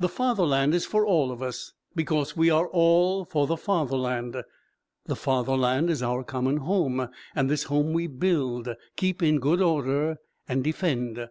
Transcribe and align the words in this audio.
The 0.00 0.08
fatherland 0.08 0.74
is 0.74 0.84
for 0.86 1.06
all 1.06 1.30
of 1.30 1.40
us, 1.40 1.72
because 1.94 2.36
we 2.36 2.50
are 2.50 2.66
all 2.70 3.24
for 3.24 3.46
the 3.46 3.56
fatherland. 3.56 4.42
The 5.06 5.14
fatherland 5.14 5.88
is 5.88 6.02
our 6.02 6.24
common 6.24 6.56
home, 6.56 7.08
and 7.36 7.48
this 7.48 7.62
home 7.62 7.92
we 7.92 8.08
build, 8.08 8.70
keep 8.96 9.22
in 9.22 9.38
good 9.38 9.60
order, 9.62 10.16
and 10.48 10.64
defend. 10.64 11.28